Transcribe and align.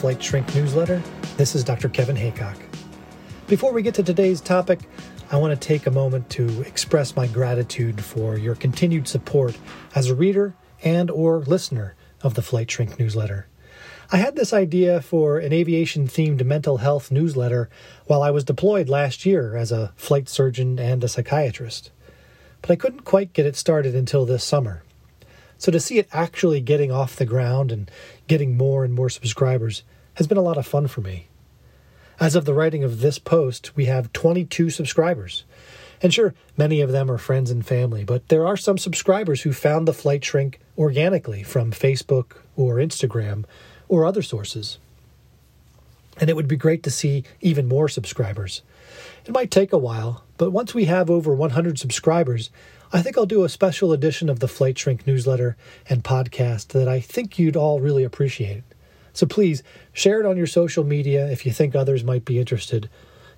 Flight 0.00 0.22
Shrink 0.22 0.54
newsletter. 0.54 1.02
This 1.36 1.54
is 1.54 1.62
Dr. 1.62 1.90
Kevin 1.90 2.16
Haycock. 2.16 2.56
Before 3.48 3.70
we 3.70 3.82
get 3.82 3.92
to 3.96 4.02
today's 4.02 4.40
topic, 4.40 4.80
I 5.30 5.36
want 5.36 5.52
to 5.52 5.68
take 5.68 5.86
a 5.86 5.90
moment 5.90 6.30
to 6.30 6.62
express 6.62 7.14
my 7.14 7.26
gratitude 7.26 8.02
for 8.02 8.38
your 8.38 8.54
continued 8.54 9.06
support 9.06 9.58
as 9.94 10.08
a 10.08 10.14
reader 10.14 10.54
and 10.82 11.10
or 11.10 11.40
listener 11.40 11.96
of 12.22 12.32
the 12.32 12.40
Flight 12.40 12.70
Shrink 12.70 12.98
newsletter. 12.98 13.46
I 14.10 14.16
had 14.16 14.36
this 14.36 14.54
idea 14.54 15.02
for 15.02 15.38
an 15.38 15.52
aviation 15.52 16.08
themed 16.08 16.46
mental 16.46 16.78
health 16.78 17.10
newsletter 17.10 17.68
while 18.06 18.22
I 18.22 18.30
was 18.30 18.42
deployed 18.42 18.88
last 18.88 19.26
year 19.26 19.54
as 19.54 19.70
a 19.70 19.92
flight 19.96 20.30
surgeon 20.30 20.78
and 20.78 21.04
a 21.04 21.08
psychiatrist. 21.08 21.90
But 22.62 22.70
I 22.70 22.76
couldn't 22.76 23.04
quite 23.04 23.34
get 23.34 23.44
it 23.44 23.54
started 23.54 23.94
until 23.94 24.24
this 24.24 24.44
summer. 24.44 24.82
So 25.60 25.70
to 25.70 25.78
see 25.78 25.98
it 25.98 26.08
actually 26.10 26.62
getting 26.62 26.90
off 26.90 27.16
the 27.16 27.26
ground 27.26 27.70
and 27.70 27.90
getting 28.26 28.56
more 28.56 28.82
and 28.82 28.94
more 28.94 29.10
subscribers 29.10 29.82
has 30.14 30.26
been 30.26 30.38
a 30.38 30.42
lot 30.42 30.56
of 30.56 30.66
fun 30.66 30.86
for 30.86 31.02
me. 31.02 31.26
As 32.18 32.34
of 32.34 32.46
the 32.46 32.54
writing 32.54 32.82
of 32.82 33.00
this 33.00 33.18
post, 33.18 33.76
we 33.76 33.84
have 33.84 34.10
22 34.14 34.70
subscribers. 34.70 35.44
And 36.02 36.14
sure, 36.14 36.34
many 36.56 36.80
of 36.80 36.92
them 36.92 37.10
are 37.10 37.18
friends 37.18 37.50
and 37.50 37.64
family, 37.64 38.04
but 38.04 38.26
there 38.28 38.46
are 38.46 38.56
some 38.56 38.78
subscribers 38.78 39.42
who 39.42 39.52
found 39.52 39.86
the 39.86 39.92
Flight 39.92 40.24
Shrink 40.24 40.60
organically 40.78 41.42
from 41.42 41.72
Facebook 41.72 42.38
or 42.56 42.76
Instagram 42.76 43.44
or 43.86 44.06
other 44.06 44.22
sources. 44.22 44.78
And 46.16 46.30
it 46.30 46.36
would 46.36 46.48
be 46.48 46.56
great 46.56 46.82
to 46.84 46.90
see 46.90 47.24
even 47.42 47.68
more 47.68 47.88
subscribers. 47.90 48.62
It 49.26 49.34
might 49.34 49.50
take 49.50 49.74
a 49.74 49.78
while, 49.78 50.24
but 50.38 50.52
once 50.52 50.72
we 50.72 50.86
have 50.86 51.10
over 51.10 51.34
100 51.34 51.78
subscribers, 51.78 52.48
I 52.92 53.02
think 53.02 53.16
I'll 53.16 53.26
do 53.26 53.44
a 53.44 53.48
special 53.48 53.92
edition 53.92 54.28
of 54.28 54.40
the 54.40 54.48
Flight 54.48 54.76
Shrink 54.76 55.06
newsletter 55.06 55.56
and 55.88 56.02
podcast 56.02 56.68
that 56.68 56.88
I 56.88 56.98
think 56.98 57.38
you'd 57.38 57.56
all 57.56 57.78
really 57.78 58.02
appreciate. 58.02 58.64
So 59.12 59.26
please 59.26 59.62
share 59.92 60.18
it 60.18 60.26
on 60.26 60.36
your 60.36 60.48
social 60.48 60.82
media 60.82 61.30
if 61.30 61.46
you 61.46 61.52
think 61.52 61.76
others 61.76 62.02
might 62.02 62.24
be 62.24 62.40
interested. 62.40 62.90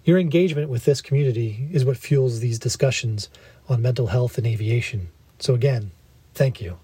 Your 0.04 0.18
engagement 0.18 0.70
with 0.70 0.86
this 0.86 1.02
community 1.02 1.68
is 1.70 1.84
what 1.84 1.98
fuels 1.98 2.40
these 2.40 2.58
discussions 2.58 3.28
on 3.68 3.82
mental 3.82 4.06
health 4.06 4.38
and 4.38 4.46
aviation. 4.46 5.08
So, 5.38 5.54
again, 5.54 5.90
thank 6.34 6.60
you. 6.60 6.78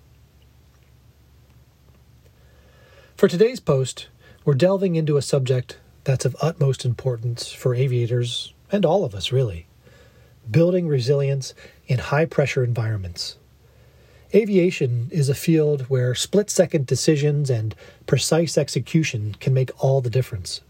For 3.16 3.28
today's 3.28 3.60
post, 3.60 4.08
we're 4.44 4.54
delving 4.54 4.94
into 4.94 5.16
a 5.16 5.22
subject 5.22 5.78
that's 6.04 6.24
of 6.24 6.36
utmost 6.40 6.84
importance 6.84 7.50
for 7.50 7.74
aviators 7.74 8.52
and 8.70 8.84
all 8.84 9.04
of 9.04 9.14
us, 9.14 9.32
really 9.32 9.66
building 10.50 10.88
resilience 10.88 11.54
in 11.88 11.98
high 11.98 12.26
pressure 12.26 12.62
environments. 12.62 13.36
Aviation 14.34 15.08
is 15.10 15.30
a 15.30 15.34
field 15.34 15.82
where 15.82 16.14
split 16.14 16.50
second 16.50 16.86
decisions 16.86 17.48
and 17.48 17.74
precise 18.06 18.58
execution 18.58 19.34
can 19.40 19.54
make 19.54 19.70
all 19.82 20.02
the 20.02 20.10
difference. 20.10 20.60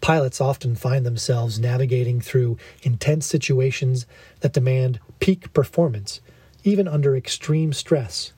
Pilots 0.00 0.40
often 0.40 0.74
find 0.74 1.06
themselves 1.06 1.60
navigating 1.60 2.20
through 2.20 2.58
intense 2.82 3.26
situations 3.26 4.06
that 4.40 4.52
demand 4.52 4.98
peak 5.20 5.52
performance, 5.52 6.20
even 6.64 6.88
under 6.88 7.16
extreme 7.16 7.72
stress. 7.72 8.32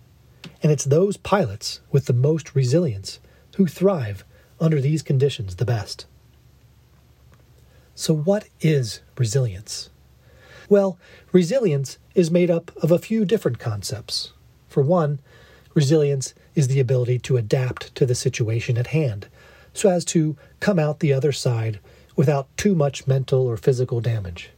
And 0.63 0.71
it's 0.71 0.85
those 0.85 1.17
pilots 1.17 1.81
with 1.91 2.07
the 2.07 2.13
most 2.13 2.55
resilience 2.55 3.21
who 3.57 3.67
thrive 3.67 4.25
under 4.61 4.81
these 4.81 5.03
conditions 5.03 5.57
the 5.57 5.65
best. 5.65 6.07
So, 7.95 8.15
what 8.15 8.49
is 8.61 9.01
resilience? 9.17 9.91
Well, 10.69 10.99
resilience 11.33 11.99
is 12.15 12.31
made 12.31 12.51
up 12.51 12.71
of 12.83 12.91
a 12.91 12.99
few 12.99 13.25
different 13.25 13.59
concepts. 13.59 14.33
For 14.69 14.83
one, 14.83 15.21
resilience 15.75 16.35
is 16.55 16.69
the 16.69 16.81
ability 16.81 17.19
to 17.21 17.37
adapt 17.37 17.95
to 17.95 18.07
the 18.07 18.15
situation 18.15 18.79
at 18.79 18.89
hand 18.89 19.29
so 19.75 19.91
as 19.91 20.05
to 20.05 20.37
come 20.61 20.79
out 20.79 21.01
the 21.01 21.13
other 21.13 21.33
side 21.33 21.81
without 22.15 22.55
too 22.57 22.75
much 22.75 23.07
mental 23.07 23.47
or 23.47 23.57
physical 23.57 24.01
damage. 24.01 24.51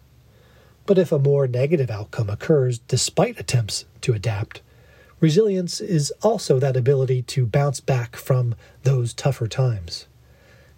But 0.86 0.98
if 0.98 1.12
a 1.12 1.18
more 1.18 1.46
negative 1.46 1.90
outcome 1.90 2.28
occurs 2.28 2.78
despite 2.78 3.38
attempts 3.40 3.84
to 4.02 4.12
adapt, 4.12 4.60
resilience 5.20 5.80
is 5.80 6.12
also 6.22 6.58
that 6.58 6.76
ability 6.76 7.22
to 7.22 7.46
bounce 7.46 7.80
back 7.80 8.16
from 8.16 8.54
those 8.82 9.14
tougher 9.14 9.46
times. 9.46 10.06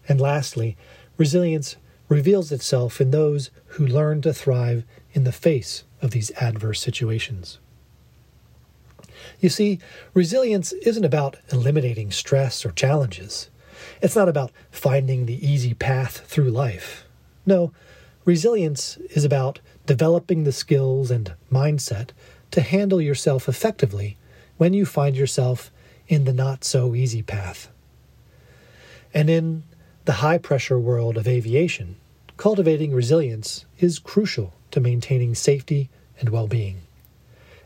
And 0.09 0.21
lastly, 0.21 0.77
resilience 1.17 1.77
reveals 2.09 2.53
itself 2.53 3.01
in 3.01 3.11
those 3.11 3.51
who 3.67 3.87
learn 3.87 4.23
to 4.23 4.33
thrive 4.33 4.85
in 5.13 5.25
the 5.25 5.33
face 5.33 5.85
of 6.03 6.11
these 6.11 6.31
adverse 6.33 6.81
situations. 6.81 7.59
You 9.41 9.49
see, 9.49 9.79
resilience 10.15 10.73
isn't 10.73 11.05
about 11.05 11.37
eliminating 11.51 12.11
stress 12.11 12.65
or 12.65 12.71
challenges. 12.73 13.51
It's 14.01 14.17
not 14.17 14.29
about 14.29 14.53
finding 14.71 15.27
the 15.27 15.47
easy 15.47 15.75
path 15.75 16.19
through 16.27 16.51
life. 16.51 17.05
No, 17.45 17.73
resilience 18.25 18.97
is 19.11 19.25
about 19.25 19.61
developing 19.85 20.45
the 20.45 20.53
skills 20.53 21.11
and 21.11 21.35
mindset 21.51 22.11
to 22.51 22.61
handle 22.61 23.01
yourself 23.01 23.49
effectively 23.49 24.17
when 24.57 24.73
you 24.73 24.87
find 24.87 25.17
yourself 25.17 25.71
in 26.09 26.25
the 26.25 26.33
not 26.33 26.65
so 26.65 26.95
easy 26.95 27.23
path. 27.23 27.69
And 29.13 29.29
in 29.29 29.65
the 30.07 30.23
high 30.23 30.39
pressure 30.39 30.79
world 30.79 31.17
of 31.17 31.27
aviation, 31.27 31.97
cultivating 32.37 32.95
resilience 32.95 33.67
is 33.81 33.99
crucial 33.99 34.55
to 34.71 34.79
maintaining 34.79 35.35
safety 35.35 35.91
and 36.21 36.29
well 36.29 36.47
being. 36.47 36.81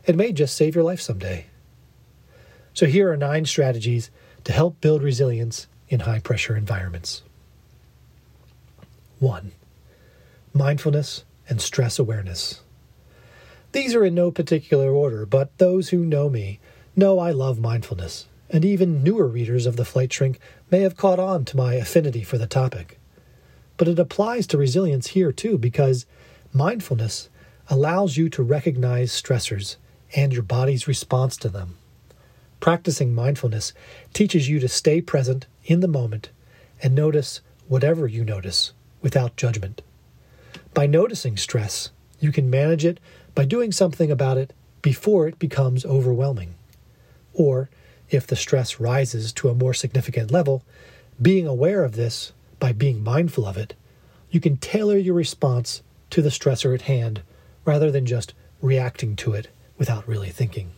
It 0.07 0.15
may 0.15 0.31
just 0.31 0.57
save 0.57 0.73
your 0.73 0.83
life 0.83 0.99
someday. 0.99 1.45
So, 2.73 2.87
here 2.87 3.11
are 3.11 3.17
nine 3.17 3.45
strategies 3.45 4.09
to 4.43 4.53
help 4.53 4.81
build 4.81 5.03
resilience 5.03 5.67
in 5.87 5.99
high 5.99 6.17
pressure 6.17 6.55
environments. 6.55 7.21
1. 9.19 9.51
Mindfulness 10.51 11.25
and 11.47 11.61
stress 11.61 11.99
awareness. 11.99 12.61
These 13.71 13.93
are 13.93 14.03
in 14.03 14.15
no 14.15 14.31
particular 14.31 14.91
order, 14.91 15.27
but 15.27 15.55
those 15.59 15.89
who 15.89 16.03
know 16.03 16.27
me 16.27 16.59
know 16.95 17.19
I 17.19 17.29
love 17.29 17.59
mindfulness 17.59 18.25
and 18.51 18.65
even 18.65 19.01
newer 19.01 19.27
readers 19.27 19.65
of 19.65 19.77
the 19.77 19.85
Flight 19.85 20.11
Shrink 20.11 20.39
may 20.69 20.81
have 20.81 20.97
caught 20.97 21.19
on 21.19 21.45
to 21.45 21.57
my 21.57 21.75
affinity 21.75 22.23
for 22.23 22.37
the 22.37 22.47
topic. 22.47 22.99
But 23.77 23.87
it 23.87 23.97
applies 23.97 24.45
to 24.47 24.57
resilience 24.57 25.07
here 25.07 25.31
too, 25.31 25.57
because 25.57 26.05
mindfulness 26.53 27.29
allows 27.69 28.17
you 28.17 28.29
to 28.29 28.43
recognize 28.43 29.11
stressors 29.11 29.77
and 30.13 30.33
your 30.33 30.43
body's 30.43 30.87
response 30.87 31.37
to 31.37 31.49
them. 31.49 31.77
Practicing 32.59 33.15
mindfulness 33.15 33.73
teaches 34.13 34.49
you 34.49 34.59
to 34.59 34.67
stay 34.67 35.01
present 35.01 35.47
in 35.63 35.79
the 35.79 35.87
moment 35.87 36.29
and 36.83 36.93
notice 36.93 37.41
whatever 37.67 38.05
you 38.05 38.25
notice 38.25 38.73
without 39.01 39.37
judgment. 39.37 39.81
By 40.73 40.85
noticing 40.87 41.37
stress, 41.37 41.89
you 42.19 42.31
can 42.31 42.49
manage 42.49 42.85
it 42.85 42.99
by 43.33 43.45
doing 43.45 43.71
something 43.71 44.11
about 44.11 44.37
it 44.37 44.53
before 44.81 45.27
it 45.27 45.39
becomes 45.39 45.85
overwhelming. 45.85 46.55
Or 47.33 47.69
if 48.11 48.27
the 48.27 48.35
stress 48.35 48.79
rises 48.79 49.33
to 49.33 49.49
a 49.49 49.55
more 49.55 49.73
significant 49.73 50.31
level, 50.31 50.63
being 51.21 51.47
aware 51.47 51.83
of 51.83 51.95
this 51.95 52.33
by 52.59 52.71
being 52.71 53.03
mindful 53.03 53.45
of 53.45 53.57
it, 53.57 53.73
you 54.29 54.39
can 54.39 54.57
tailor 54.57 54.97
your 54.97 55.15
response 55.15 55.81
to 56.11 56.21
the 56.21 56.29
stressor 56.29 56.75
at 56.75 56.83
hand 56.83 57.21
rather 57.65 57.89
than 57.89 58.05
just 58.05 58.33
reacting 58.61 59.15
to 59.15 59.33
it 59.33 59.47
without 59.77 60.07
really 60.07 60.29
thinking. 60.29 60.71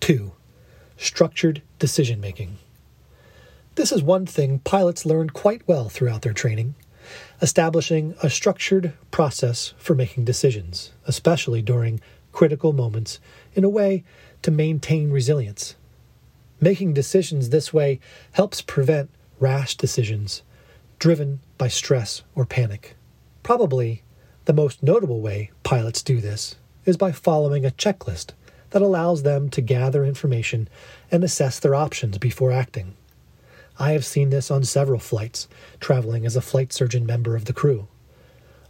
2. 0.00 0.32
Structured 0.96 1.62
decision 1.78 2.20
making. 2.20 2.56
This 3.74 3.92
is 3.92 4.02
one 4.02 4.24
thing 4.24 4.60
pilots 4.60 5.04
learn 5.04 5.30
quite 5.30 5.66
well 5.66 5.88
throughout 5.88 6.22
their 6.22 6.32
training 6.32 6.76
establishing 7.42 8.14
a 8.22 8.30
structured 8.30 8.92
process 9.10 9.74
for 9.78 9.94
making 9.94 10.24
decisions, 10.24 10.92
especially 11.06 11.62
during 11.62 12.00
critical 12.36 12.74
moments, 12.74 13.18
in 13.54 13.64
a 13.64 13.68
way 13.68 14.04
to 14.42 14.50
maintain 14.50 15.10
resilience. 15.10 15.74
Making 16.60 16.92
decisions 16.92 17.48
this 17.48 17.72
way 17.72 17.98
helps 18.32 18.60
prevent 18.60 19.08
rash 19.40 19.74
decisions 19.74 20.42
driven 20.98 21.40
by 21.56 21.68
stress 21.68 22.22
or 22.34 22.44
panic. 22.44 22.94
Probably 23.42 24.02
the 24.44 24.52
most 24.52 24.82
notable 24.82 25.22
way 25.22 25.50
pilots 25.62 26.02
do 26.02 26.20
this 26.20 26.56
is 26.84 26.98
by 26.98 27.10
following 27.10 27.64
a 27.64 27.70
checklist 27.70 28.32
that 28.70 28.82
allows 28.82 29.22
them 29.22 29.48
to 29.48 29.62
gather 29.62 30.04
information 30.04 30.68
and 31.10 31.24
assess 31.24 31.58
their 31.58 31.74
options 31.74 32.18
before 32.18 32.52
acting. 32.52 32.94
I 33.78 33.92
have 33.92 34.04
seen 34.04 34.28
this 34.28 34.50
on 34.50 34.64
several 34.64 35.00
flights, 35.00 35.48
traveling 35.80 36.26
as 36.26 36.36
a 36.36 36.42
flight 36.42 36.74
surgeon 36.74 37.06
member 37.06 37.34
of 37.34 37.46
the 37.46 37.54
crew. 37.54 37.88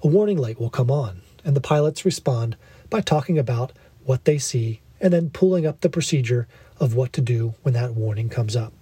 A 0.05 0.07
warning 0.07 0.39
light 0.39 0.61
will 0.61 0.71
come 0.71 0.91
on, 0.91 1.23
and 1.45 1.57
the 1.57 1.61
pilots 1.61 2.05
respond 2.05 2.57
by 2.91 3.00
talking 3.00 3.38
about 3.38 3.73
what 4.05 4.25
they 4.25 4.38
see 4.38 4.81
and 5.00 5.12
then 5.12 5.31
pulling 5.31 5.67
up 5.67 5.81
the 5.81 5.91
procedure 5.91 6.47
of 6.79 6.94
what 6.94 7.12
to 7.12 7.21
do 7.21 7.55
when 7.62 7.75
that 7.75 7.94
warning 7.94 8.29
comes 8.29 8.56
up. 8.56 8.73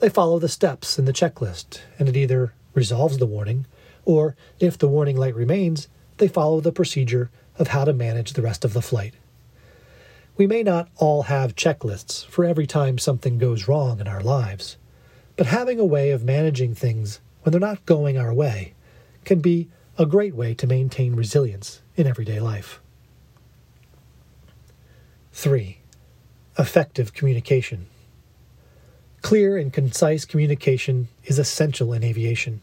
They 0.00 0.08
follow 0.08 0.38
the 0.38 0.48
steps 0.48 0.98
in 0.98 1.04
the 1.04 1.12
checklist, 1.12 1.80
and 1.98 2.08
it 2.08 2.16
either 2.16 2.52
resolves 2.74 3.18
the 3.18 3.26
warning, 3.26 3.66
or 4.04 4.36
if 4.60 4.76
the 4.76 4.88
warning 4.88 5.16
light 5.16 5.34
remains, 5.34 5.88
they 6.18 6.28
follow 6.28 6.60
the 6.60 6.72
procedure 6.72 7.30
of 7.58 7.68
how 7.68 7.84
to 7.84 7.92
manage 7.92 8.32
the 8.32 8.42
rest 8.42 8.64
of 8.64 8.72
the 8.72 8.82
flight. 8.82 9.14
We 10.36 10.46
may 10.46 10.62
not 10.62 10.88
all 10.96 11.22
have 11.22 11.54
checklists 11.54 12.26
for 12.26 12.44
every 12.44 12.66
time 12.66 12.98
something 12.98 13.38
goes 13.38 13.68
wrong 13.68 14.00
in 14.00 14.08
our 14.08 14.20
lives, 14.20 14.76
but 15.36 15.46
having 15.46 15.78
a 15.78 15.84
way 15.84 16.10
of 16.10 16.24
managing 16.24 16.74
things 16.74 17.20
when 17.42 17.52
they're 17.52 17.60
not 17.60 17.86
going 17.86 18.18
our 18.18 18.34
way 18.34 18.74
can 19.24 19.40
be 19.40 19.68
a 19.96 20.06
great 20.06 20.34
way 20.34 20.54
to 20.54 20.66
maintain 20.66 21.14
resilience 21.14 21.82
in 21.96 22.06
everyday 22.06 22.40
life. 22.40 22.80
3. 25.44 25.76
Effective 26.58 27.12
communication. 27.12 27.84
Clear 29.20 29.58
and 29.58 29.74
concise 29.74 30.24
communication 30.24 31.08
is 31.24 31.38
essential 31.38 31.92
in 31.92 32.02
aviation. 32.02 32.62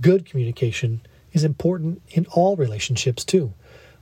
Good 0.00 0.24
communication 0.24 1.00
is 1.32 1.42
important 1.42 2.02
in 2.10 2.26
all 2.26 2.54
relationships 2.54 3.24
too, 3.24 3.52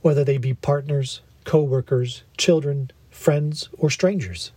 whether 0.01 0.23
they 0.23 0.37
be 0.37 0.53
partners, 0.53 1.21
co-workers, 1.43 2.21
children, 2.37 2.91
friends, 3.09 3.69
or 3.79 3.89
strangers. 3.89 4.51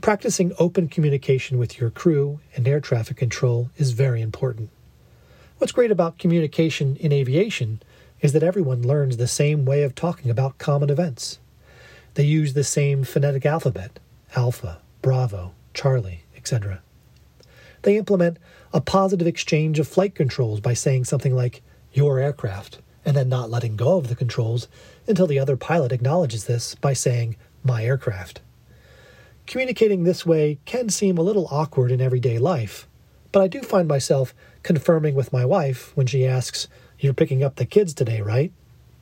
Practicing 0.00 0.52
open 0.58 0.88
communication 0.88 1.58
with 1.58 1.78
your 1.78 1.90
crew 1.90 2.40
and 2.56 2.66
air 2.66 2.80
traffic 2.80 3.16
control 3.16 3.70
is 3.76 3.92
very 3.92 4.20
important. 4.20 4.68
What's 5.58 5.72
great 5.72 5.92
about 5.92 6.18
communication 6.18 6.96
in 6.96 7.12
aviation 7.12 7.80
is 8.20 8.32
that 8.32 8.42
everyone 8.42 8.82
learns 8.82 9.16
the 9.16 9.28
same 9.28 9.64
way 9.64 9.84
of 9.84 9.94
talking 9.94 10.28
about 10.28 10.58
common 10.58 10.90
events. 10.90 11.38
They 12.14 12.24
use 12.24 12.54
the 12.54 12.64
same 12.64 13.04
phonetic 13.04 13.44
alphabet 13.44 13.98
Alpha, 14.36 14.80
Bravo, 15.02 15.52
Charlie, 15.74 16.24
etc. 16.36 16.80
They 17.82 17.96
implement 17.96 18.38
a 18.72 18.80
positive 18.80 19.26
exchange 19.26 19.78
of 19.78 19.86
flight 19.86 20.14
controls 20.14 20.60
by 20.60 20.74
saying 20.74 21.04
something 21.04 21.34
like, 21.34 21.62
your 21.92 22.18
aircraft, 22.18 22.78
and 23.04 23.16
then 23.16 23.28
not 23.28 23.50
letting 23.50 23.76
go 23.76 23.96
of 23.96 24.08
the 24.08 24.16
controls 24.16 24.66
until 25.06 25.26
the 25.26 25.38
other 25.38 25.56
pilot 25.56 25.92
acknowledges 25.92 26.46
this 26.46 26.74
by 26.76 26.92
saying, 26.92 27.36
my 27.62 27.84
aircraft. 27.84 28.40
Communicating 29.46 30.04
this 30.04 30.24
way 30.24 30.58
can 30.64 30.88
seem 30.88 31.18
a 31.18 31.22
little 31.22 31.48
awkward 31.50 31.90
in 31.90 32.00
everyday 32.00 32.38
life, 32.38 32.88
but 33.30 33.42
I 33.42 33.48
do 33.48 33.60
find 33.60 33.86
myself 33.86 34.34
confirming 34.62 35.14
with 35.14 35.32
my 35.32 35.44
wife 35.44 35.92
when 35.96 36.06
she 36.06 36.26
asks, 36.26 36.68
You're 36.98 37.14
picking 37.14 37.42
up 37.42 37.56
the 37.56 37.66
kids 37.66 37.92
today, 37.92 38.20
right? 38.20 38.52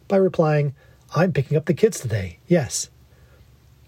By 0.09 0.17
replying, 0.17 0.75
I'm 1.15 1.33
picking 1.33 1.57
up 1.57 1.67
the 1.67 1.75
kids 1.75 2.01
today, 2.01 2.39
yes. 2.47 2.91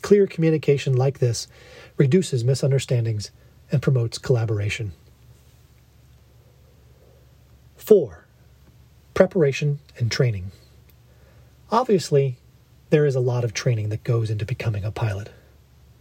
Clear 0.04 0.26
communication 0.26 0.94
like 0.94 1.18
this 1.18 1.48
reduces 1.96 2.44
misunderstandings 2.44 3.30
and 3.72 3.80
promotes 3.80 4.18
collaboration. 4.18 4.92
4. 7.76 8.26
Preparation 9.14 9.78
and 9.96 10.12
training. 10.12 10.52
Obviously, 11.70 12.36
there 12.90 13.06
is 13.06 13.14
a 13.14 13.20
lot 13.20 13.44
of 13.44 13.54
training 13.54 13.88
that 13.88 14.04
goes 14.04 14.28
into 14.28 14.44
becoming 14.44 14.84
a 14.84 14.90
pilot. 14.90 15.30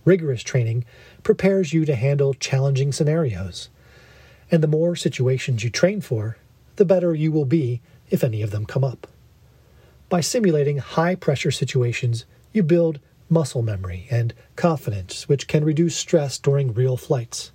Rigorous 0.03 0.43
training 0.43 0.83
prepares 1.23 1.71
you 1.71 1.85
to 1.85 1.95
handle 1.95 2.33
challenging 2.33 2.91
scenarios. 2.91 3.69
And 4.51 4.61
the 4.61 4.67
more 4.67 4.97
situations 4.97 5.63
you 5.63 5.69
train 5.69 6.01
for, 6.01 6.35
the 6.75 6.83
better 6.83 7.15
you 7.15 7.31
will 7.31 7.45
be 7.45 7.79
if 8.09 8.21
any 8.21 8.41
of 8.41 8.51
them 8.51 8.65
come 8.65 8.83
up. 8.83 9.07
By 10.09 10.19
simulating 10.19 10.79
high 10.79 11.15
pressure 11.15 11.51
situations, 11.51 12.25
you 12.51 12.63
build 12.63 12.99
muscle 13.29 13.61
memory 13.61 14.07
and 14.09 14.33
confidence, 14.55 15.27
which 15.27 15.47
can 15.47 15.63
reduce 15.63 15.95
stress 15.95 16.37
during 16.37 16.73
real 16.73 16.97
flights. 16.97 17.51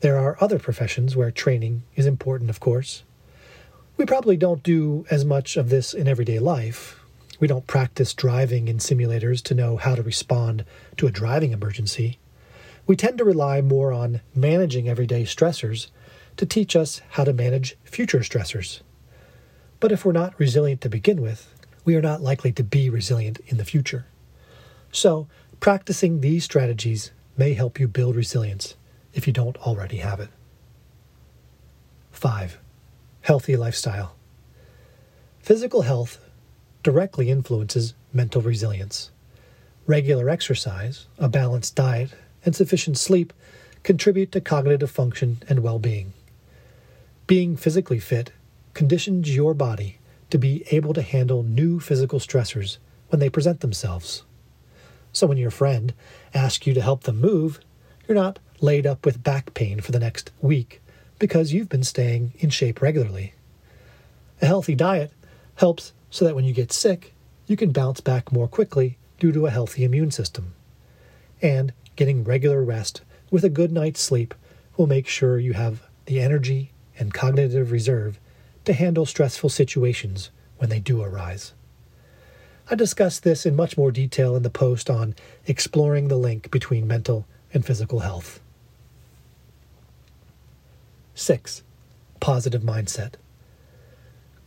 There 0.00 0.18
are 0.18 0.36
other 0.40 0.58
professions 0.58 1.16
where 1.16 1.30
training 1.30 1.82
is 1.96 2.06
important, 2.06 2.50
of 2.50 2.60
course. 2.60 3.02
We 3.96 4.06
probably 4.06 4.36
don't 4.36 4.62
do 4.62 5.04
as 5.10 5.24
much 5.24 5.56
of 5.56 5.70
this 5.70 5.92
in 5.92 6.06
everyday 6.06 6.38
life. 6.38 7.00
We 7.40 7.48
don't 7.48 7.66
practice 7.66 8.14
driving 8.14 8.68
in 8.68 8.78
simulators 8.78 9.42
to 9.44 9.54
know 9.54 9.76
how 9.76 9.94
to 9.96 10.02
respond 10.02 10.64
to 10.98 11.06
a 11.06 11.10
driving 11.10 11.52
emergency. 11.52 12.18
We 12.86 12.96
tend 12.96 13.18
to 13.18 13.24
rely 13.24 13.60
more 13.60 13.92
on 13.92 14.20
managing 14.34 14.88
everyday 14.88 15.24
stressors 15.24 15.88
to 16.36 16.46
teach 16.46 16.76
us 16.76 17.02
how 17.10 17.24
to 17.24 17.32
manage 17.32 17.76
future 17.84 18.20
stressors. 18.20 18.80
But 19.80 19.92
if 19.92 20.04
we're 20.04 20.12
not 20.12 20.38
resilient 20.38 20.80
to 20.82 20.88
begin 20.88 21.20
with, 21.20 21.52
we 21.84 21.96
are 21.96 22.02
not 22.02 22.20
likely 22.20 22.52
to 22.52 22.64
be 22.64 22.90
resilient 22.90 23.40
in 23.46 23.56
the 23.56 23.64
future. 23.64 24.06
So, 24.92 25.28
practicing 25.60 26.20
these 26.20 26.44
strategies 26.44 27.12
may 27.36 27.54
help 27.54 27.78
you 27.78 27.88
build 27.88 28.16
resilience 28.16 28.74
if 29.12 29.26
you 29.26 29.32
don't 29.32 29.56
already 29.58 29.98
have 29.98 30.20
it. 30.20 30.30
5. 32.12 32.58
Healthy 33.20 33.56
lifestyle. 33.56 34.16
Physical 35.40 35.82
health 35.82 36.18
directly 36.82 37.30
influences 37.30 37.94
mental 38.12 38.42
resilience. 38.42 39.10
Regular 39.86 40.28
exercise, 40.28 41.06
a 41.18 41.28
balanced 41.28 41.74
diet, 41.74 42.14
and 42.44 42.54
sufficient 42.54 42.98
sleep 42.98 43.32
contribute 43.82 44.32
to 44.32 44.40
cognitive 44.40 44.90
function 44.90 45.42
and 45.48 45.60
well 45.60 45.78
being. 45.78 46.12
Being 47.26 47.56
physically 47.56 47.98
fit 47.98 48.32
conditions 48.74 49.34
your 49.34 49.54
body 49.54 49.98
to 50.30 50.38
be 50.38 50.64
able 50.70 50.94
to 50.94 51.02
handle 51.02 51.42
new 51.42 51.80
physical 51.80 52.18
stressors 52.18 52.78
when 53.08 53.20
they 53.20 53.30
present 53.30 53.60
themselves. 53.60 54.24
So 55.12 55.26
when 55.26 55.38
your 55.38 55.50
friend 55.50 55.94
asks 56.34 56.66
you 56.66 56.74
to 56.74 56.82
help 56.82 57.04
them 57.04 57.20
move, 57.20 57.60
you're 58.06 58.14
not 58.14 58.38
laid 58.60 58.86
up 58.86 59.04
with 59.04 59.22
back 59.22 59.54
pain 59.54 59.80
for 59.80 59.92
the 59.92 59.98
next 59.98 60.30
week 60.40 60.80
because 61.18 61.52
you've 61.52 61.68
been 61.68 61.84
staying 61.84 62.32
in 62.38 62.50
shape 62.50 62.80
regularly. 62.80 63.34
A 64.40 64.46
healthy 64.46 64.74
diet 64.74 65.12
helps 65.56 65.92
so 66.10 66.24
that 66.24 66.34
when 66.34 66.44
you 66.44 66.52
get 66.52 66.72
sick, 66.72 67.14
you 67.46 67.56
can 67.56 67.72
bounce 67.72 68.00
back 68.00 68.32
more 68.32 68.48
quickly 68.48 68.98
due 69.18 69.32
to 69.32 69.46
a 69.46 69.50
healthy 69.50 69.84
immune 69.84 70.10
system. 70.10 70.54
And 71.42 71.72
getting 71.96 72.24
regular 72.24 72.62
rest 72.62 73.02
with 73.30 73.44
a 73.44 73.48
good 73.48 73.72
night's 73.72 74.00
sleep 74.00 74.34
will 74.76 74.86
make 74.86 75.08
sure 75.08 75.38
you 75.38 75.54
have 75.54 75.82
the 76.06 76.20
energy 76.20 76.72
and 76.98 77.12
cognitive 77.12 77.72
reserve 77.72 78.18
to 78.64 78.72
handle 78.72 79.06
stressful 79.06 79.50
situations 79.50 80.30
when 80.58 80.70
they 80.70 80.80
do 80.80 81.02
arise. 81.02 81.52
I 82.70 82.74
discuss 82.74 83.18
this 83.18 83.46
in 83.46 83.56
much 83.56 83.78
more 83.78 83.90
detail 83.90 84.36
in 84.36 84.42
the 84.42 84.50
post 84.50 84.90
on 84.90 85.14
exploring 85.46 86.08
the 86.08 86.18
link 86.18 86.50
between 86.50 86.86
mental 86.86 87.26
and 87.54 87.64
physical 87.64 88.00
health. 88.00 88.40
6. 91.14 91.62
Positive 92.20 92.62
mindset. 92.62 93.14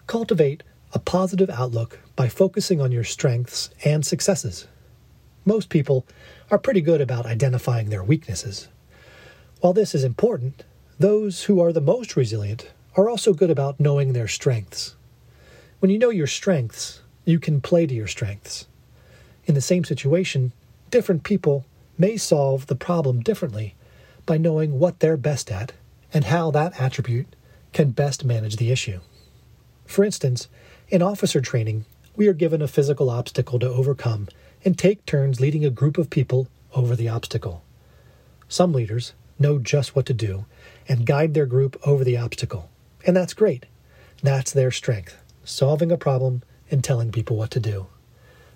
Cultivate 0.06 0.62
a 0.94 1.00
positive 1.00 1.50
outlook 1.50 2.00
by 2.16 2.30
focusing 2.30 2.80
on 2.80 2.92
your 2.92 3.04
strengths 3.04 3.72
and 3.84 4.06
successes. 4.06 4.68
Most 5.44 5.70
people 5.70 6.06
are 6.52 6.60
pretty 6.60 6.82
good 6.82 7.02
about 7.02 7.26
identifying 7.26 7.90
their 7.90 8.04
weaknesses. 8.04 8.68
While 9.62 9.74
this 9.74 9.96
is 9.96 10.04
important, 10.04 10.64
those 11.00 11.46
who 11.46 11.60
are 11.60 11.74
the 11.74 11.82
most 11.82 12.16
resilient 12.16 12.70
are 12.96 13.10
also 13.10 13.34
good 13.34 13.50
about 13.50 13.80
knowing 13.80 14.14
their 14.14 14.28
strengths. 14.28 14.96
When 15.80 15.90
you 15.90 15.98
know 15.98 16.10
your 16.10 16.28
strengths, 16.28 17.02
you 17.26 17.40
can 17.40 17.62
play 17.62 17.86
to 17.86 17.94
your 17.94 18.08
strengths. 18.08 18.68
In 19.46 19.56
the 19.56 19.62
same 19.62 19.84
situation, 19.84 20.52
different 20.90 21.24
people 21.24 21.66
may 21.98 22.18
solve 22.18 22.68
the 22.68 22.76
problem 22.76 23.22
differently 23.22 23.76
by 24.26 24.38
knowing 24.38 24.80
what 24.80 25.00
they're 25.00 25.18
best 25.18 25.52
at 25.52 25.74
and 26.14 26.26
how 26.26 26.52
that 26.52 26.80
attribute 26.80 27.36
can 27.74 27.92
best 27.92 28.26
manage 28.26 28.58
the 28.58 28.72
issue. 28.72 29.00
For 29.86 30.04
instance, 30.04 30.48
in 30.90 31.02
officer 31.02 31.42
training, 31.42 31.86
we 32.16 32.28
are 32.28 32.34
given 32.34 32.62
a 32.62 32.68
physical 32.68 33.10
obstacle 33.10 33.60
to 33.60 33.70
overcome 33.70 34.28
and 34.64 34.78
take 34.78 35.06
turns 35.06 35.40
leading 35.40 35.66
a 35.66 35.70
group 35.70 35.98
of 35.98 36.10
people 36.10 36.48
over 36.74 36.96
the 36.96 37.10
obstacle. 37.10 37.64
Some 38.48 38.74
leaders 38.74 39.14
know 39.40 39.58
just 39.58 39.96
what 39.96 40.06
to 40.08 40.14
do 40.14 40.46
and 40.88 41.06
guide 41.06 41.34
their 41.34 41.46
group 41.46 41.80
over 41.86 42.04
the 42.04 42.18
obstacle, 42.18 42.70
and 43.06 43.16
that's 43.16 43.34
great. 43.34 43.66
That's 44.22 44.52
their 44.52 44.72
strength, 44.72 45.18
solving 45.44 45.92
a 45.92 45.98
problem 45.98 46.44
and 46.72 46.84
telling 46.84 47.12
people 47.12 47.38
what 47.38 47.52
to 47.52 47.60
do. 47.60 47.88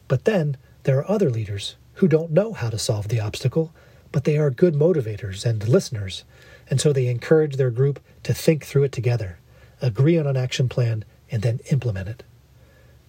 But 0.08 0.26
then 0.26 0.58
there 0.84 0.98
are 0.98 1.12
other 1.12 1.30
leaders 1.30 1.76
who 1.96 2.08
don't 2.08 2.32
know 2.32 2.54
how 2.54 2.70
to 2.70 2.80
solve 2.80 3.10
the 3.10 3.20
obstacle, 3.20 3.74
but 4.12 4.24
they 4.24 4.38
are 4.38 4.50
good 4.50 4.74
motivators 4.74 5.46
and 5.46 5.68
listeners, 5.68 6.24
and 6.70 6.80
so 6.80 6.92
they 6.92 7.08
encourage 7.08 7.58
their 7.58 7.70
group 7.70 8.00
to 8.24 8.34
think 8.34 8.66
through 8.66 8.84
it 8.84 8.92
together, 8.92 9.40
agree 9.82 10.18
on 10.18 10.26
an 10.26 10.38
action 10.38 10.70
plan, 10.70 11.04
and 11.30 11.42
then 11.44 11.60
implement 11.72 12.08
it. 12.08 12.24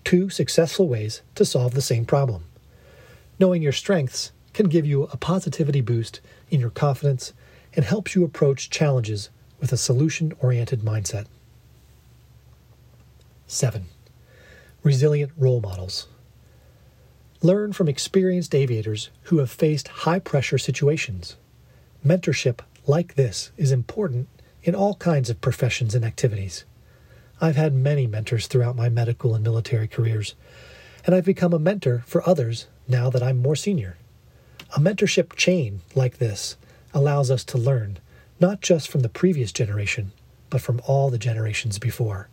Two 0.05 0.31
successful 0.31 0.89
ways 0.89 1.23
to 1.35 1.45
solve 1.45 1.75
the 1.75 1.83
same 1.83 2.05
problem. 2.05 2.45
Knowing 3.39 3.63
your 3.63 3.73
strengths 3.73 4.33
can 4.53 4.69
give 4.69 4.87
you 4.87 5.05
a 5.05 5.17
positivity 5.17 5.81
boost 5.81 6.21
in 6.51 6.61
your 6.61 6.71
confidence 6.71 7.33
and 7.75 7.85
helps 7.85 8.15
you 8.15 8.25
approach 8.25 8.71
challenges 8.71 9.31
with 9.61 9.73
a 9.73 9.77
solution 9.77 10.33
oriented 10.41 10.81
mindset. 10.81 11.27
7 13.47 13.87
resilient 14.87 15.33
role 15.37 15.61
models. 15.61 16.07
Learn 17.43 17.73
from 17.73 17.89
experienced 17.89 18.55
aviators 18.55 19.11
who 19.23 19.39
have 19.39 19.51
faced 19.51 19.89
high 19.89 20.21
pressure 20.21 20.59
situations. 20.59 21.35
Mentorship 22.07 22.61
like 22.87 23.17
this 23.17 23.51
is 23.57 23.73
important 23.73 24.29
in 24.63 24.77
all 24.77 24.95
kinds 24.95 25.29
of 25.29 25.41
professions 25.41 25.97
and 25.97 26.05
activities. 26.05 26.65
I've 27.41 27.57
had 27.57 27.75
many 27.75 28.07
mentors 28.07 28.47
throughout 28.47 28.77
my 28.77 28.89
medical 28.89 29.35
and 29.35 29.43
military 29.43 29.89
careers, 29.89 30.37
and 31.05 31.17
I've 31.17 31.25
become 31.25 31.53
a 31.53 31.59
mentor 31.59 32.05
for 32.07 32.27
others 32.29 32.69
now 32.87 33.11
that 33.11 33.25
I'm 33.25 33.39
more 33.39 33.57
senior. 33.57 33.97
A 34.77 34.79
mentorship 34.79 35.35
chain 35.35 35.81
like 35.97 36.19
this 36.19 36.57
allows 36.95 37.29
us 37.29 37.43
to 37.47 37.59
learn 37.59 37.99
not 38.39 38.61
just 38.61 38.87
from 38.87 39.01
the 39.01 39.09
previous 39.09 39.51
generation, 39.51 40.13
but 40.49 40.61
from 40.61 40.81
all 40.87 41.11
the 41.11 41.19
generations 41.19 41.81
before. 41.81 42.29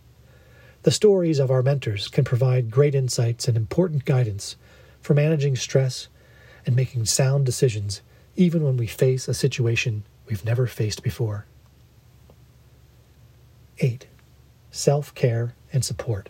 The 0.84 0.92
stories 0.92 1.40
of 1.40 1.50
our 1.50 1.64
mentors 1.64 2.10
can 2.10 2.26
provide 2.26 2.70
great 2.70 2.94
insights 2.94 3.48
and 3.48 3.56
important 3.56 4.04
guidance 4.04 4.58
for 5.02 5.14
managing 5.14 5.56
stress 5.56 6.10
and 6.66 6.76
making 6.76 7.06
sound 7.06 7.46
decisions 7.46 8.02
even 8.36 8.64
when 8.64 8.76
we 8.76 8.88
face 8.88 9.30
a 9.30 9.34
situation 9.34 10.04
we've 10.28 10.44
never 10.44 10.68
faced 10.68 11.02
before. 11.02 11.46
8. 13.80 14.08
Self 14.72 15.16
care 15.16 15.56
and 15.72 15.86
support. 15.86 16.30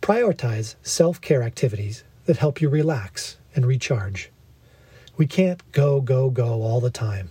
Prioritize 0.00 0.76
self 0.82 1.20
care 1.20 1.42
activities 1.42 2.04
that 2.24 2.38
help 2.38 2.62
you 2.62 2.70
relax 2.70 3.36
and 3.54 3.66
recharge. 3.66 4.30
We 5.18 5.26
can't 5.26 5.70
go, 5.72 6.00
go, 6.00 6.30
go 6.30 6.62
all 6.62 6.80
the 6.80 6.90
time. 6.90 7.28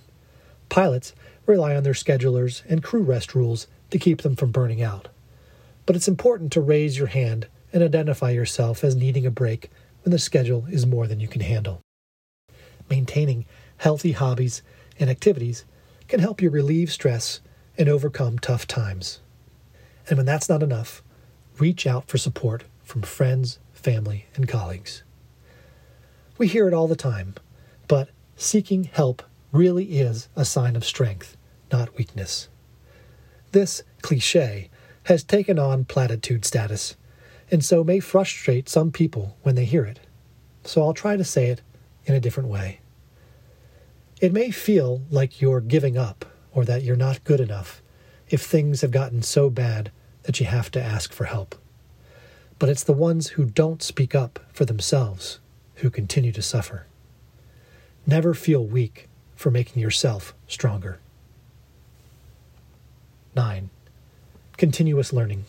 Pilots 0.69 1.13
rely 1.47 1.75
on 1.75 1.81
their 1.81 1.93
schedulers 1.93 2.61
and 2.69 2.83
crew 2.83 3.01
rest 3.01 3.33
rules 3.33 3.65
to 3.89 3.97
keep 3.97 4.21
them 4.21 4.35
from 4.35 4.51
burning 4.51 4.83
out. 4.83 5.07
But 5.91 5.97
it's 5.97 6.07
important 6.07 6.53
to 6.53 6.61
raise 6.61 6.97
your 6.97 7.07
hand 7.07 7.49
and 7.73 7.83
identify 7.83 8.29
yourself 8.29 8.81
as 8.81 8.95
needing 8.95 9.25
a 9.25 9.29
break 9.29 9.69
when 10.05 10.13
the 10.13 10.19
schedule 10.19 10.65
is 10.71 10.85
more 10.85 11.05
than 11.05 11.19
you 11.19 11.27
can 11.27 11.41
handle. 11.41 11.81
Maintaining 12.89 13.45
healthy 13.75 14.13
hobbies 14.13 14.61
and 15.01 15.09
activities 15.09 15.65
can 16.07 16.21
help 16.21 16.41
you 16.41 16.49
relieve 16.49 16.93
stress 16.93 17.41
and 17.77 17.89
overcome 17.89 18.39
tough 18.39 18.65
times. 18.65 19.19
And 20.07 20.15
when 20.15 20.25
that's 20.25 20.47
not 20.47 20.63
enough, 20.63 21.03
reach 21.59 21.85
out 21.85 22.07
for 22.07 22.17
support 22.17 22.63
from 22.81 23.01
friends, 23.01 23.59
family, 23.73 24.27
and 24.33 24.47
colleagues. 24.47 25.03
We 26.37 26.47
hear 26.47 26.69
it 26.69 26.73
all 26.73 26.87
the 26.87 26.95
time, 26.95 27.35
but 27.89 28.11
seeking 28.37 28.85
help 28.85 29.23
really 29.51 29.99
is 29.99 30.29
a 30.37 30.45
sign 30.45 30.77
of 30.77 30.85
strength, 30.85 31.35
not 31.69 31.97
weakness. 31.97 32.47
This 33.51 33.83
cliche 34.01 34.69
has 35.03 35.23
taken 35.23 35.57
on 35.57 35.85
platitude 35.85 36.45
status, 36.45 36.95
and 37.49 37.63
so 37.63 37.83
may 37.83 37.99
frustrate 37.99 38.69
some 38.69 38.91
people 38.91 39.37
when 39.43 39.55
they 39.55 39.65
hear 39.65 39.83
it. 39.83 39.99
So 40.63 40.83
I'll 40.83 40.93
try 40.93 41.17
to 41.17 41.23
say 41.23 41.47
it 41.47 41.61
in 42.05 42.15
a 42.15 42.19
different 42.19 42.49
way. 42.49 42.79
It 44.19 44.33
may 44.33 44.51
feel 44.51 45.01
like 45.09 45.41
you're 45.41 45.61
giving 45.61 45.97
up 45.97 46.25
or 46.53 46.63
that 46.65 46.83
you're 46.83 46.95
not 46.95 47.23
good 47.23 47.39
enough 47.39 47.81
if 48.29 48.41
things 48.41 48.81
have 48.81 48.91
gotten 48.91 49.21
so 49.23 49.49
bad 49.49 49.91
that 50.23 50.39
you 50.39 50.45
have 50.45 50.69
to 50.71 50.81
ask 50.81 51.11
for 51.11 51.25
help. 51.25 51.55
But 52.59 52.69
it's 52.69 52.83
the 52.83 52.93
ones 52.93 53.29
who 53.29 53.45
don't 53.45 53.81
speak 53.81 54.13
up 54.13 54.39
for 54.53 54.65
themselves 54.65 55.39
who 55.75 55.89
continue 55.89 56.31
to 56.31 56.41
suffer. 56.41 56.85
Never 58.05 58.33
feel 58.33 58.63
weak 58.63 59.09
for 59.35 59.49
making 59.49 59.81
yourself 59.81 60.35
stronger. 60.47 60.99
9. 63.35 63.69
Continuous 64.61 65.11
learning. 65.11 65.45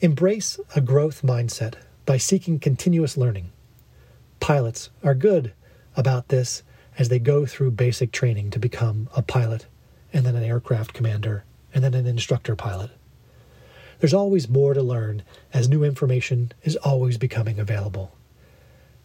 Embrace 0.00 0.58
a 0.74 0.80
growth 0.80 1.20
mindset 1.20 1.74
by 2.06 2.16
seeking 2.16 2.58
continuous 2.58 3.18
learning. 3.18 3.52
Pilots 4.40 4.88
are 5.04 5.12
good 5.12 5.52
about 5.94 6.28
this 6.28 6.62
as 6.98 7.10
they 7.10 7.18
go 7.18 7.44
through 7.44 7.72
basic 7.72 8.10
training 8.10 8.48
to 8.52 8.58
become 8.58 9.10
a 9.14 9.20
pilot 9.20 9.66
and 10.14 10.24
then 10.24 10.34
an 10.34 10.44
aircraft 10.44 10.94
commander 10.94 11.44
and 11.74 11.84
then 11.84 11.92
an 11.92 12.06
instructor 12.06 12.56
pilot. 12.56 12.90
There's 14.00 14.14
always 14.14 14.48
more 14.48 14.72
to 14.72 14.82
learn 14.82 15.22
as 15.52 15.68
new 15.68 15.84
information 15.84 16.52
is 16.62 16.76
always 16.76 17.18
becoming 17.18 17.58
available. 17.58 18.16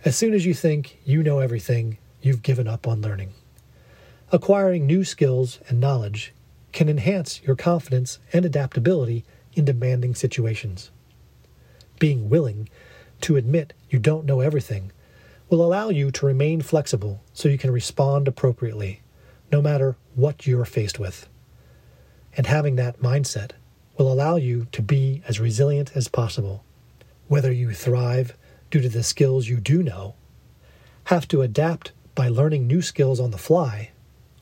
As 0.05 0.15
soon 0.15 0.33
as 0.33 0.45
you 0.45 0.53
think 0.53 0.99
you 1.03 1.21
know 1.21 1.39
everything, 1.39 1.97
you've 2.21 2.43
given 2.43 2.69
up 2.69 2.87
on 2.87 3.01
learning. 3.01 3.33
Acquiring 4.31 4.87
new 4.87 5.03
skills 5.03 5.59
and 5.67 5.81
knowledge 5.81 6.33
can 6.73 6.89
enhance 6.89 7.41
your 7.43 7.55
confidence 7.55 8.19
and 8.33 8.43
adaptability 8.43 9.23
in 9.53 9.63
demanding 9.63 10.15
situations. 10.15 10.91
Being 11.99 12.29
willing 12.29 12.67
to 13.21 13.37
admit 13.37 13.73
you 13.89 13.99
don't 13.99 14.25
know 14.25 14.41
everything 14.41 14.91
will 15.49 15.63
allow 15.63 15.89
you 15.89 16.11
to 16.11 16.25
remain 16.25 16.61
flexible 16.61 17.21
so 17.31 17.47
you 17.47 17.57
can 17.57 17.71
respond 17.71 18.27
appropriately, 18.27 19.01
no 19.51 19.61
matter 19.61 19.95
what 20.15 20.47
you're 20.47 20.65
faced 20.65 20.99
with. 20.99 21.29
And 22.35 22.47
having 22.47 22.75
that 22.75 22.99
mindset 22.99 23.51
will 23.97 24.11
allow 24.11 24.35
you 24.35 24.67
to 24.71 24.81
be 24.81 25.21
as 25.27 25.39
resilient 25.39 25.91
as 25.95 26.07
possible, 26.07 26.63
whether 27.27 27.51
you 27.51 27.71
thrive 27.71 28.35
due 28.71 28.81
to 28.81 28.89
the 28.89 29.03
skills 29.03 29.47
you 29.47 29.57
do 29.57 29.83
know, 29.83 30.15
have 31.05 31.27
to 31.27 31.43
adapt 31.43 31.91
by 32.15 32.27
learning 32.27 32.65
new 32.65 32.81
skills 32.81 33.19
on 33.19 33.31
the 33.31 33.37
fly, 33.37 33.91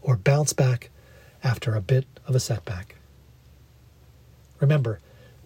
or 0.02 0.16
bounce 0.16 0.54
back 0.54 0.90
after 1.44 1.76
a 1.76 1.82
bit 1.82 2.06
of 2.28 2.36
a 2.36 2.40
setback. 2.40 2.96
Remember, 4.60 5.00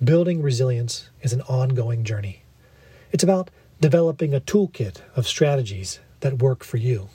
building 0.03 0.41
resilience 0.41 1.09
is 1.21 1.33
an 1.33 1.41
ongoing 1.43 2.03
journey. 2.03 2.43
It's 3.11 3.23
about 3.23 3.49
developing 3.79 4.33
a 4.33 4.41
toolkit 4.41 5.01
of 5.15 5.27
strategies 5.27 5.99
that 6.19 6.41
work 6.41 6.63
for 6.63 6.77
you. 6.77 7.09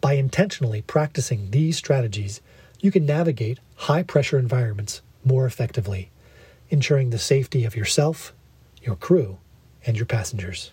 By 0.00 0.14
intentionally 0.14 0.82
practicing 0.82 1.50
these 1.50 1.76
strategies, 1.76 2.40
you 2.80 2.90
can 2.90 3.06
navigate 3.06 3.58
high 3.76 4.02
pressure 4.02 4.38
environments 4.38 5.02
more 5.24 5.46
effectively, 5.46 6.10
ensuring 6.68 7.10
the 7.10 7.18
safety 7.18 7.64
of 7.64 7.74
yourself, 7.74 8.34
your 8.82 8.96
crew, 8.96 9.38
and 9.86 9.96
your 9.96 10.06
passengers. 10.06 10.72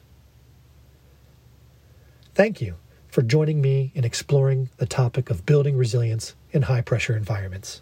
Thank 2.35 2.61
you 2.61 2.75
for 3.11 3.21
joining 3.21 3.61
me 3.61 3.91
in 3.93 4.05
exploring 4.05 4.69
the 4.77 4.85
topic 4.85 5.29
of 5.29 5.45
building 5.45 5.77
resilience 5.77 6.33
in 6.51 6.63
high 6.63 6.81
pressure 6.81 7.15
environments. 7.15 7.81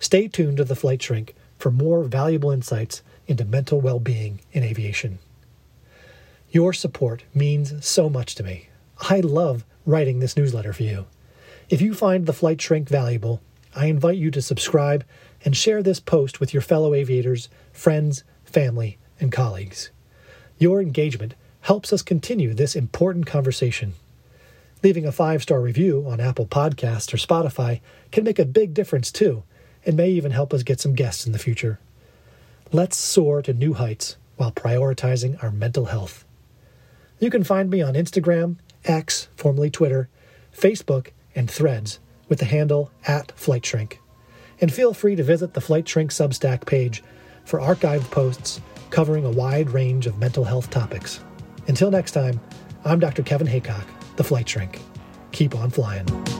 Stay 0.00 0.26
tuned 0.26 0.56
to 0.56 0.64
the 0.64 0.74
Flight 0.74 1.02
Shrink 1.02 1.34
for 1.58 1.70
more 1.70 2.02
valuable 2.02 2.50
insights 2.50 3.02
into 3.26 3.44
mental 3.44 3.80
well 3.80 4.00
being 4.00 4.40
in 4.52 4.64
aviation. 4.64 5.18
Your 6.50 6.72
support 6.72 7.24
means 7.34 7.84
so 7.86 8.08
much 8.08 8.34
to 8.36 8.42
me. 8.42 8.68
I 9.10 9.20
love 9.20 9.64
writing 9.84 10.18
this 10.18 10.36
newsletter 10.36 10.72
for 10.72 10.82
you. 10.82 11.06
If 11.68 11.80
you 11.80 11.94
find 11.94 12.26
the 12.26 12.32
Flight 12.32 12.60
Shrink 12.60 12.88
valuable, 12.88 13.42
I 13.76 13.86
invite 13.86 14.18
you 14.18 14.30
to 14.30 14.42
subscribe 14.42 15.04
and 15.44 15.56
share 15.56 15.82
this 15.82 16.00
post 16.00 16.40
with 16.40 16.54
your 16.54 16.62
fellow 16.62 16.94
aviators, 16.94 17.48
friends, 17.72 18.24
family, 18.44 18.98
and 19.20 19.30
colleagues. 19.30 19.90
Your 20.58 20.80
engagement 20.80 21.34
helps 21.62 21.92
us 21.92 22.02
continue 22.02 22.54
this 22.54 22.76
important 22.76 23.26
conversation. 23.26 23.94
Leaving 24.84 25.06
a 25.06 25.12
five 25.12 25.42
star 25.42 25.62
review 25.62 26.04
on 26.06 26.20
Apple 26.20 26.44
Podcasts 26.44 27.14
or 27.14 27.16
Spotify 27.16 27.80
can 28.12 28.22
make 28.22 28.38
a 28.38 28.44
big 28.44 28.74
difference 28.74 29.10
too, 29.10 29.42
and 29.86 29.96
may 29.96 30.10
even 30.10 30.30
help 30.30 30.52
us 30.52 30.62
get 30.62 30.78
some 30.78 30.92
guests 30.92 31.24
in 31.24 31.32
the 31.32 31.38
future. 31.38 31.80
Let's 32.70 32.98
soar 32.98 33.40
to 33.40 33.54
new 33.54 33.72
heights 33.72 34.18
while 34.36 34.52
prioritizing 34.52 35.42
our 35.42 35.50
mental 35.50 35.86
health. 35.86 36.26
You 37.18 37.30
can 37.30 37.44
find 37.44 37.70
me 37.70 37.80
on 37.80 37.94
Instagram, 37.94 38.58
X, 38.84 39.28
formerly 39.36 39.70
Twitter, 39.70 40.10
Facebook, 40.54 41.12
and 41.34 41.50
Threads 41.50 41.98
with 42.28 42.40
the 42.40 42.44
handle 42.44 42.90
at 43.06 43.32
Flight 43.32 43.64
Shrink. 43.64 44.00
And 44.60 44.70
feel 44.70 44.92
free 44.92 45.16
to 45.16 45.24
visit 45.24 45.54
the 45.54 45.62
Flight 45.62 45.88
Shrink 45.88 46.10
Substack 46.10 46.66
page 46.66 47.02
for 47.46 47.58
archived 47.58 48.10
posts 48.10 48.60
covering 48.90 49.24
a 49.24 49.30
wide 49.30 49.70
range 49.70 50.06
of 50.06 50.18
mental 50.18 50.44
health 50.44 50.68
topics. 50.68 51.20
Until 51.68 51.90
next 51.90 52.12
time, 52.12 52.38
I'm 52.84 53.00
Dr. 53.00 53.22
Kevin 53.22 53.46
Haycock 53.46 53.86
the 54.16 54.24
flight 54.24 54.48
shrink. 54.48 54.80
Keep 55.32 55.56
on 55.56 55.70
flying. 55.70 56.33